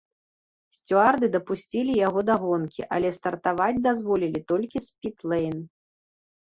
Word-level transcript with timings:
Сцюарды 0.75 1.29
дапусцілі 1.35 1.93
яго 2.07 2.19
да 2.31 2.39
гонкі, 2.47 2.81
але 2.99 3.07
стартаваць 3.19 3.77
дазволілі 3.87 4.39
толькі 4.55 4.77
з 4.89 5.01
піт-лэйн. 5.03 5.57